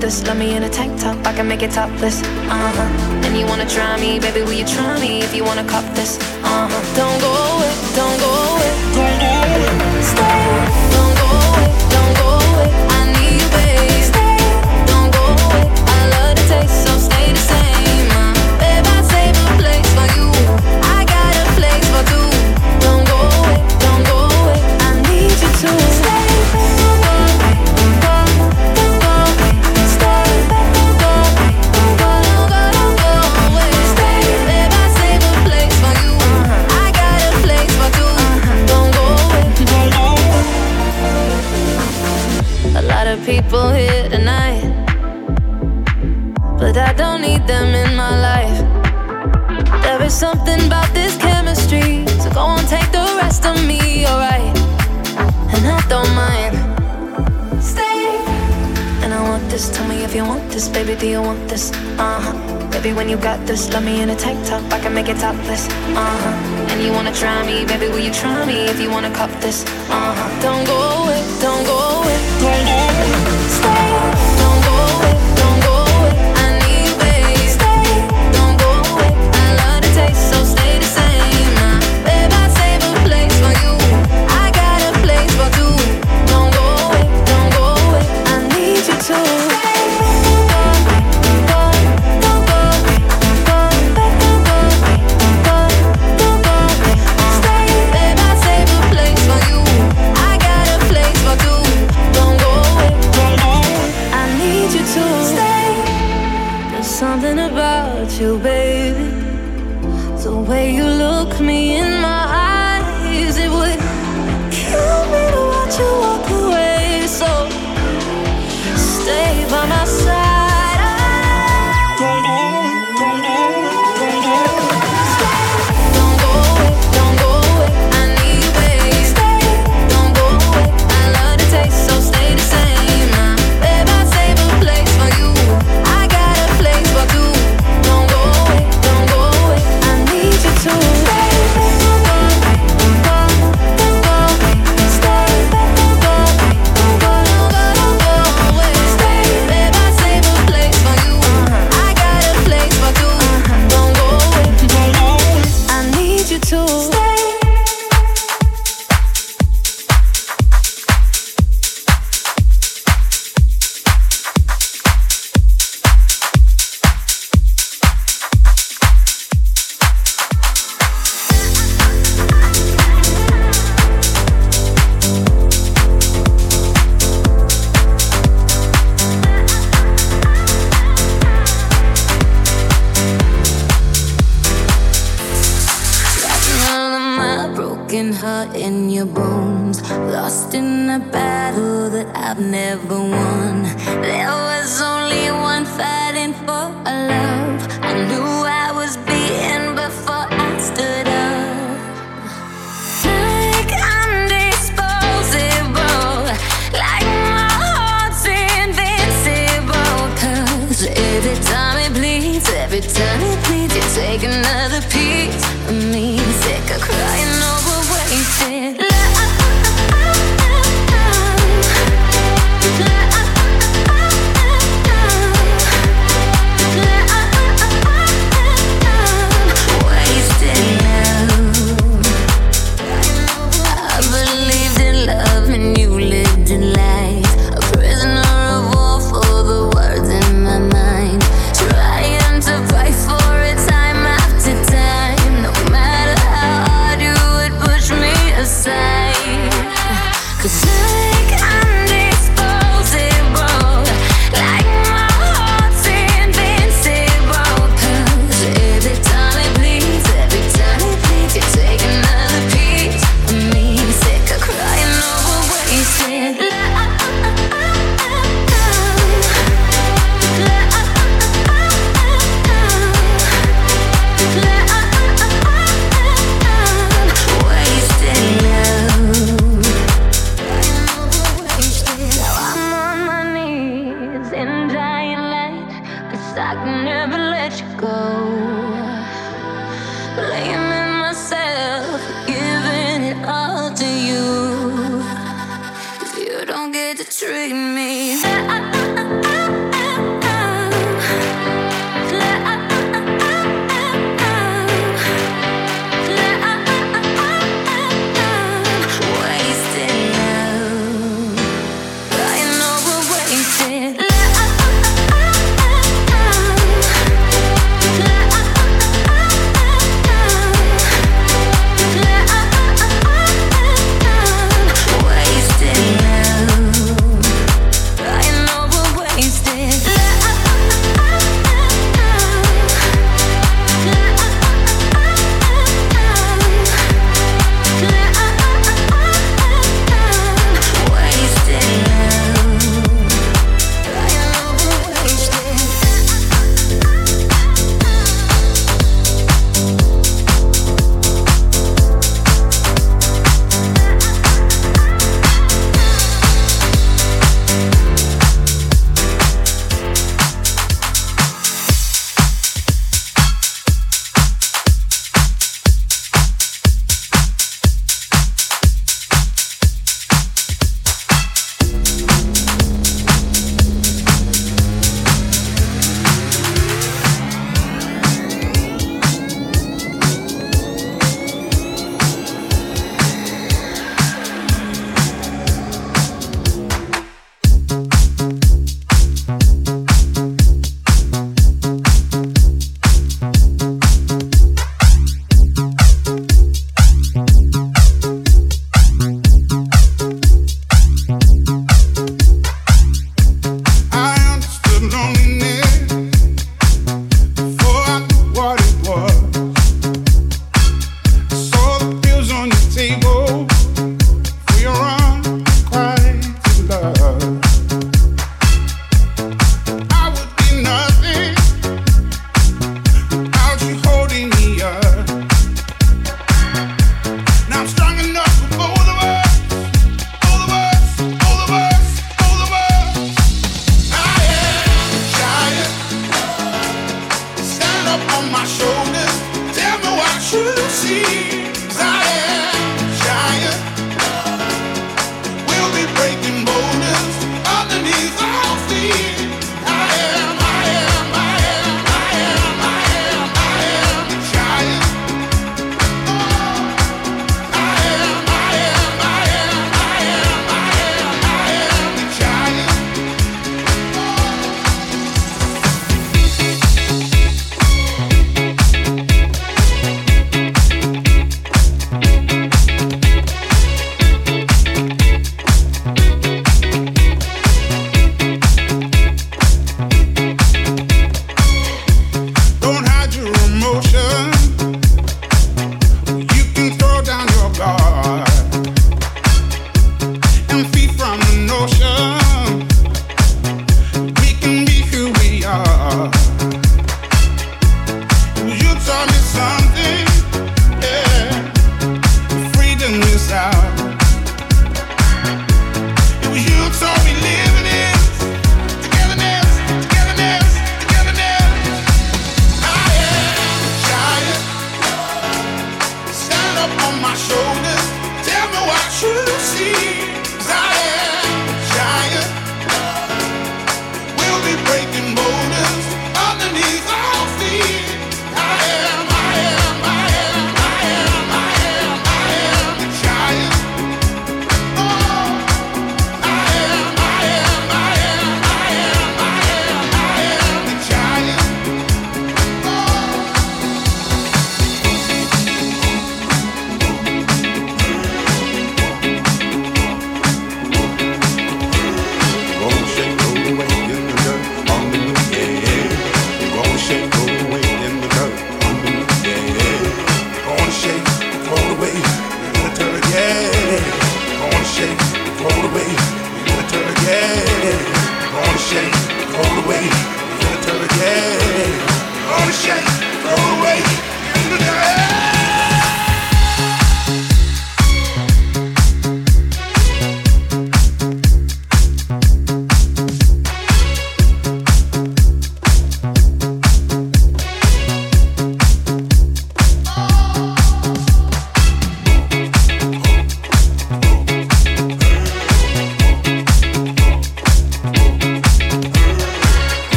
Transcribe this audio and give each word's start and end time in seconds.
This, 0.00 0.26
love 0.26 0.38
me 0.38 0.56
in 0.56 0.62
a 0.62 0.68
tank 0.68 0.98
top, 0.98 1.16
I 1.26 1.32
can 1.32 1.46
make 1.46 1.62
it 1.62 1.72
topless. 1.72 2.22
Uh 2.22 2.72
huh. 2.76 3.26
And 3.26 3.36
you 3.36 3.46
wanna 3.46 3.68
try 3.68 4.00
me, 4.00 4.18
baby, 4.18 4.42
will 4.42 4.52
you 4.52 4.64
try 4.64 4.98
me 4.98 5.20
if 5.20 5.34
you 5.34 5.44
wanna 5.44 5.64
cop 5.64 5.84
this? 5.94 6.18
Uh 6.42 6.68
huh. 6.68 6.80
Don't 6.96 7.20
go 7.20 7.30
away, 7.30 7.72
don't 7.94 8.18
go 8.18 8.28
away, 8.28 8.39
people 43.18 43.72
here 43.72 44.08
tonight. 44.08 44.62
But 46.58 46.76
I 46.76 46.92
don't 46.92 47.22
need 47.22 47.46
them 47.46 47.74
in 47.74 47.96
my 47.96 48.14
life. 48.20 49.82
There 49.82 50.02
is 50.02 50.14
something 50.14 50.66
about 50.66 50.92
this 50.94 51.16
this, 59.60 59.76
tell 59.76 59.86
me 59.86 60.02
if 60.04 60.14
you 60.14 60.24
want 60.24 60.50
this, 60.50 60.68
baby, 60.68 60.94
do 60.94 61.06
you 61.06 61.20
want 61.20 61.48
this? 61.48 61.72
Uh 61.98 62.20
huh. 62.24 62.70
Baby, 62.70 62.92
when 62.92 63.08
you 63.08 63.16
got 63.16 63.38
this, 63.46 63.70
love 63.72 63.84
me 63.84 64.00
in 64.00 64.10
a 64.10 64.16
tank 64.16 64.38
top, 64.46 64.62
I 64.72 64.78
can 64.80 64.94
make 64.94 65.08
it 65.08 65.18
topless. 65.18 65.68
Uh 65.68 66.16
huh. 66.22 66.70
And 66.70 66.82
you 66.82 66.92
wanna 66.92 67.12
try 67.12 67.44
me, 67.44 67.66
baby, 67.66 67.88
will 67.88 68.04
you 68.08 68.12
try 68.12 68.46
me 68.46 68.66
if 68.72 68.80
you 68.80 68.90
wanna 68.90 69.10
cop 69.10 69.30
this? 69.40 69.64
Uh 69.90 70.14
huh. 70.16 70.42
Don't 70.46 70.64
go 70.66 70.78
away, 71.00 71.20
don't 71.44 71.64
go 71.72 71.76
away, 71.98 72.18
don't 72.44 72.64
go 72.70 72.78
away. 72.88 73.20
Stay. 73.58 74.39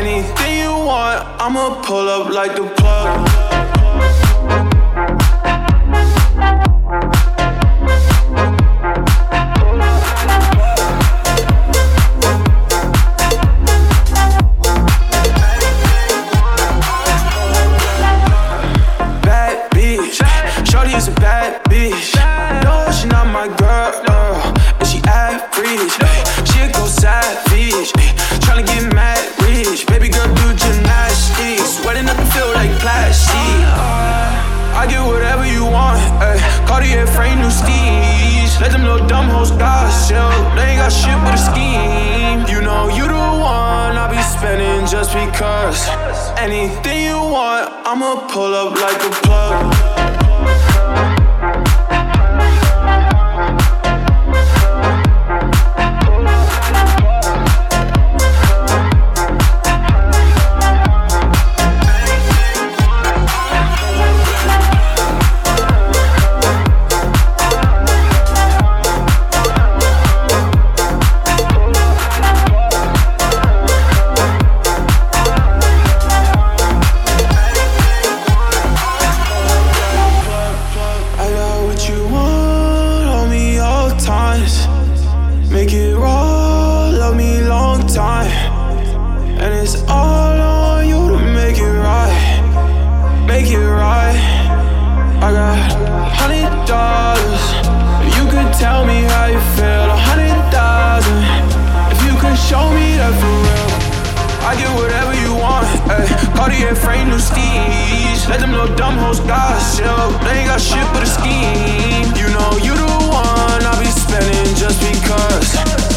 Anything 0.00 0.60
you 0.60 0.72
want, 0.72 1.26
I'ma 1.38 1.82
pull 1.82 2.08
up 2.08 2.32
like 2.32 2.56
the 2.56 2.64
plug. 2.78 3.20
I'ma 47.92 48.28
pull 48.28 48.54
up 48.54 48.80
like 48.80 49.02
a 49.02 49.10
plug. 49.26 49.79
afraid 106.70 107.04
no 107.06 107.18
steeds. 107.18 108.28
Let 108.28 108.40
them 108.40 108.52
know 108.52 108.66
dumb 108.76 108.96
hoes 108.96 109.20
gossip. 109.20 109.84
They 110.22 110.40
ain't 110.40 110.48
got 110.48 110.60
shit 110.60 110.86
but 110.92 111.02
a 111.02 111.06
scheme. 111.06 112.08
You 112.16 112.28
know 112.34 112.50
you 112.62 112.74
the 112.74 112.90
one 113.10 113.62
I'll 113.66 113.80
be 113.80 113.86
spending 113.86 114.54
just 114.54 114.80
because. 114.80 115.48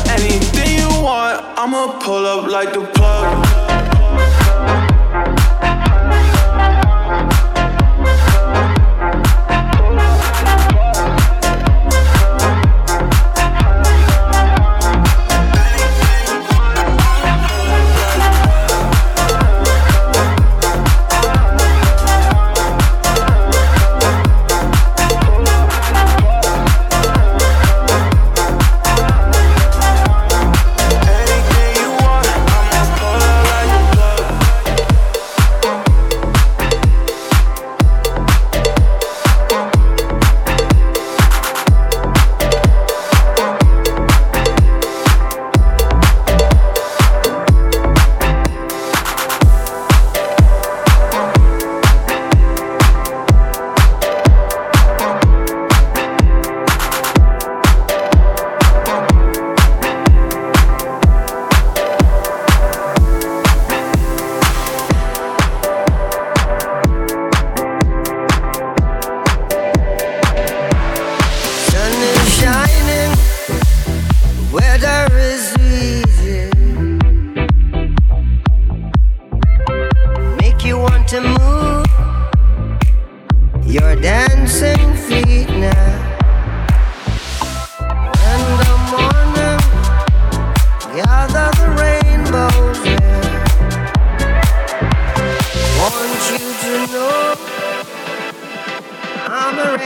Anything 0.09 0.79
you 0.79 0.89
want, 1.01 1.43
I'ma 1.57 1.99
pull 1.99 2.25
up 2.25 2.49
like 2.49 2.73
the 2.73 2.85
plug. 2.95 3.52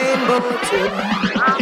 rainbow 0.07 0.39
too. 0.69 1.56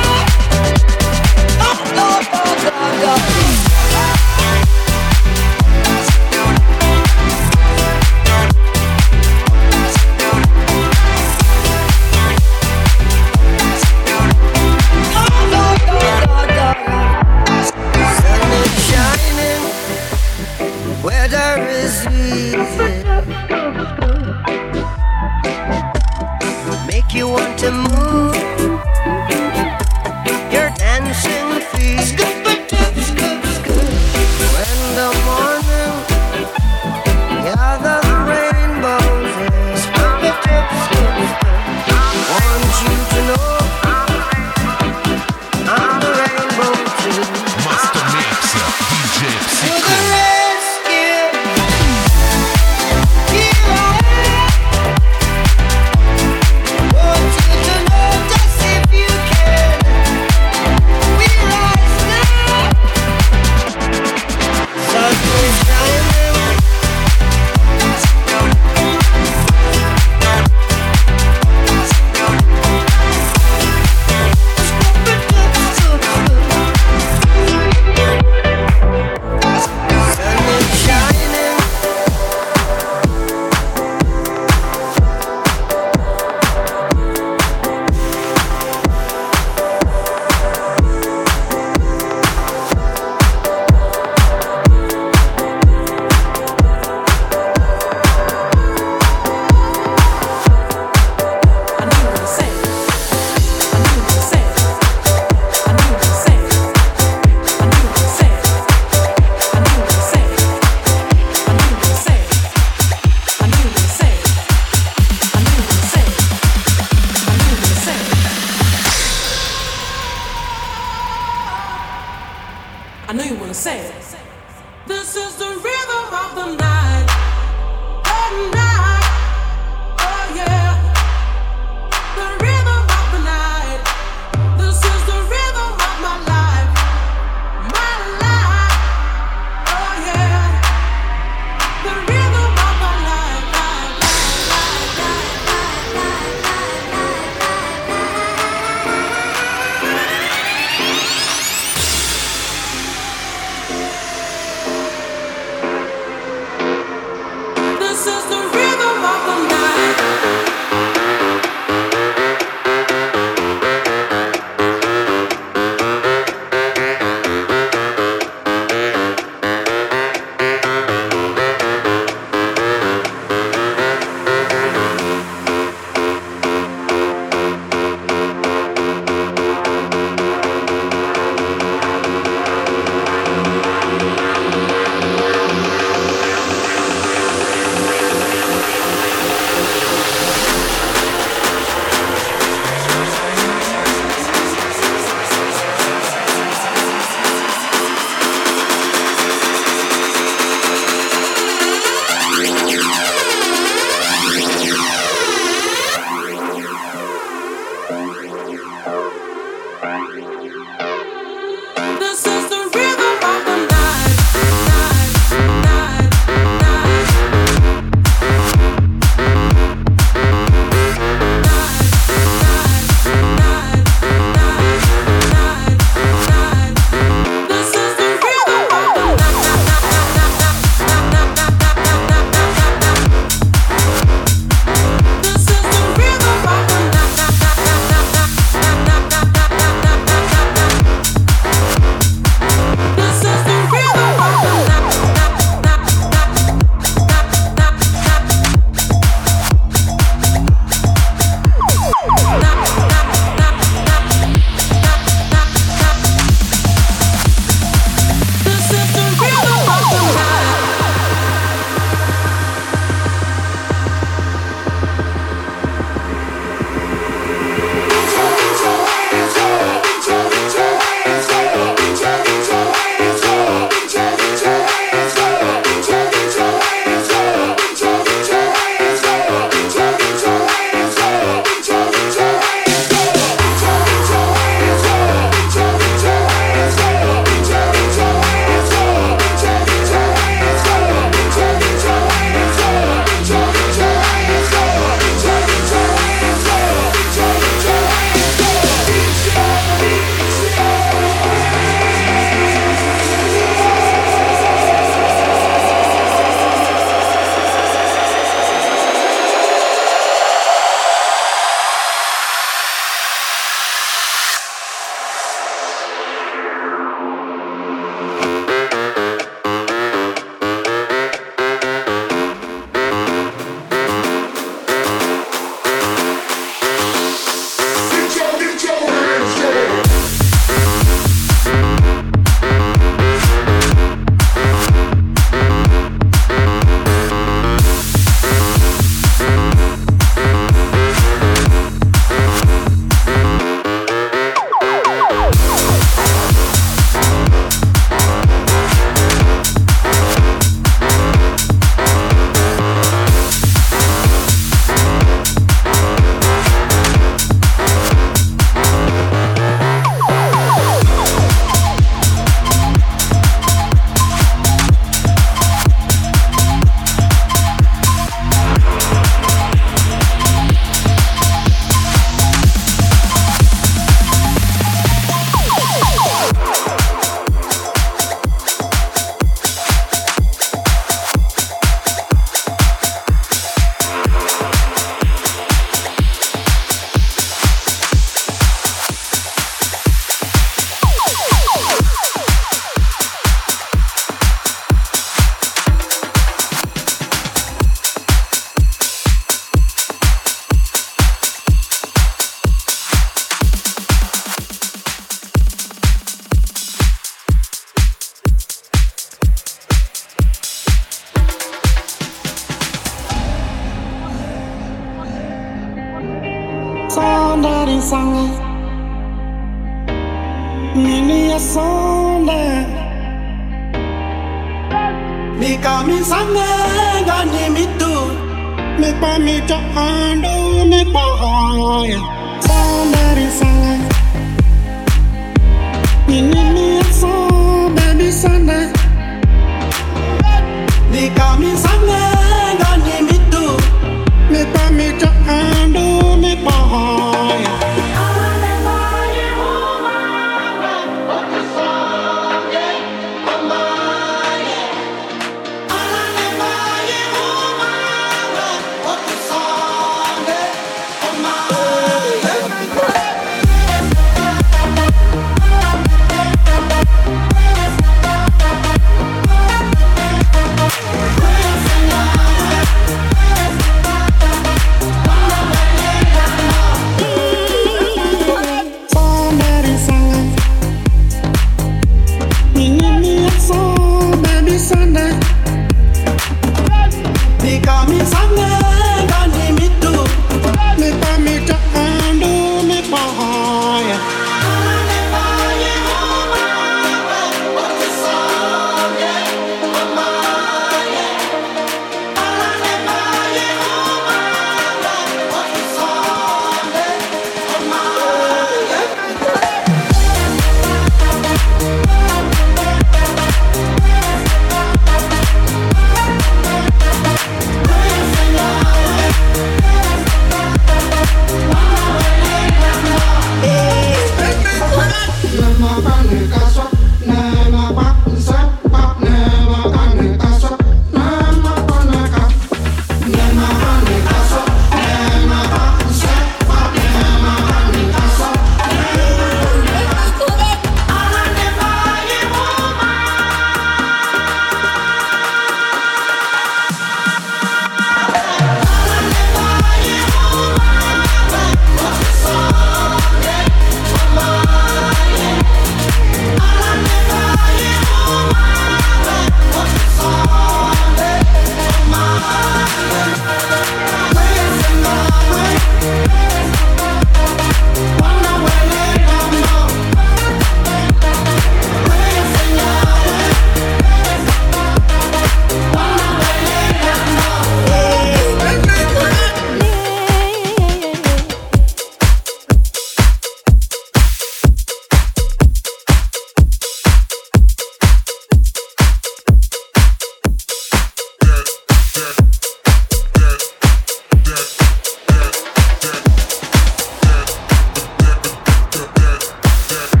Master. 599.71 600.00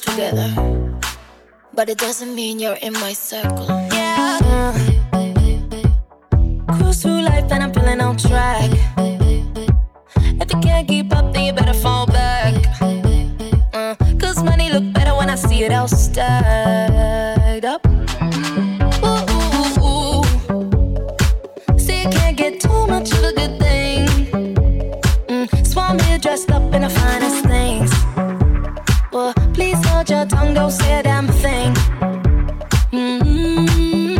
can 0.00 0.14
together, 0.14 0.98
but 1.74 1.88
it 1.88 1.98
doesn't 1.98 2.34
mean 2.34 2.58
you're 2.58 2.78
in 2.82 2.92
my 2.94 3.12
circle. 3.12 3.66
Yeah. 3.92 4.38
Cruise 6.68 7.02
through 7.02 7.22
life 7.22 7.50
and 7.50 7.62
I'm 7.62 7.72
feeling 7.72 8.00
on 8.00 8.16
track. 8.16 8.70
If 10.16 10.52
you 10.52 10.60
can't 10.60 10.88
keep 10.88 11.14
up, 11.14 11.32
then 11.32 11.44
you 11.46 11.52
better 11.52 11.74
fall 11.74 12.06
back. 12.06 12.54
Uh, 13.72 13.94
Cause 14.18 14.42
money 14.42 14.70
look 14.70 14.92
better 14.92 15.14
when 15.14 15.28
I 15.30 15.34
see 15.34 15.64
it 15.64 15.72
all 15.72 15.88
stacked 15.88 17.64
up. 17.64 17.82
See, 21.78 22.02
you 22.02 22.10
can't 22.10 22.36
get 22.36 22.60
too 22.60 22.86
much 22.86 23.12
of 23.12 23.24
a 23.24 23.32
good 23.32 23.58
thing. 23.58 24.06
Mm, 25.28 25.66
Swan 25.66 25.98
here 26.00 26.18
dressed 26.18 26.50
up 26.50 26.62
in 26.74 26.82
the 26.82 26.90
finest 26.90 27.44
things. 27.46 27.71
Hold 30.02 30.10
your 30.10 30.26
tongue, 30.26 30.52
don't 30.52 30.72
say 30.72 30.98
a 30.98 31.02
damn 31.04 31.28
thing. 31.28 31.72
Mm-hmm. 32.90 34.18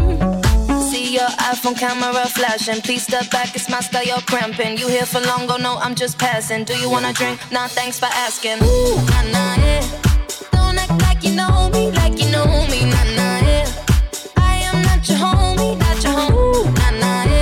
See 0.81 1.13
your 1.13 1.27
iPhone 1.51 1.77
camera 1.77 2.25
flashing. 2.27 2.81
Please 2.83 3.03
step 3.03 3.29
back, 3.33 3.57
it's 3.57 3.69
my 3.69 3.81
style, 3.81 4.05
you're 4.05 4.21
cramping. 4.21 4.79
You 4.79 4.87
here 4.87 5.05
for 5.05 5.19
long, 5.23 5.49
go 5.49 5.57
no, 5.57 5.79
I'm 5.79 5.97
just 5.97 6.21
passing. 6.21 6.63
Do 6.63 6.79
you 6.79 6.89
wanna 6.89 7.13
drink? 7.13 7.41
Nah, 7.51 7.67
thanks 7.67 7.99
for 7.99 8.07
asking. 8.07 8.63
Ooh, 8.63 8.95
nah, 9.11 9.23
nah, 9.35 9.57
yeah. 9.57 9.83
Don't 10.53 10.79
act 10.79 11.03
like 11.03 11.25
you 11.25 11.35
know 11.35 11.69
me, 11.71 11.91
like 11.91 12.17
you 12.23 12.31
know 12.31 12.47
me, 12.71 12.85
nah, 12.85 13.03
nah, 13.17 13.41
yeah. 13.45 13.67
I 14.37 14.59
am 14.71 14.83
not 14.83 15.09
your 15.09 15.19
homie, 15.19 15.77
not 15.81 16.01
your 16.05 16.13
homie, 16.13 16.65
nah, 16.79 16.91
nah, 17.01 17.25
yeah. 17.25 17.42